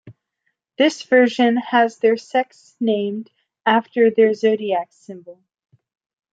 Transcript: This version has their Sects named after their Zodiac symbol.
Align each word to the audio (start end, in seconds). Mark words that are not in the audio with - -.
This 0.79 1.03
version 1.03 1.57
has 1.57 1.99
their 1.99 2.17
Sects 2.17 2.75
named 2.79 3.29
after 3.67 4.09
their 4.09 4.33
Zodiac 4.33 4.87
symbol. 4.91 5.43